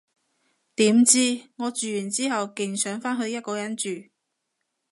[0.73, 4.07] 點知，我住完之後勁想返去一個人住